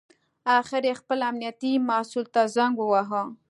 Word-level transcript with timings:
اخر 0.59 0.81
یې 0.89 0.93
خپل 1.01 1.19
امنیتي 1.29 1.73
مسوول 1.87 2.25
ته 2.33 2.41
زنګ 2.55 2.73
وواهه. 2.79 3.23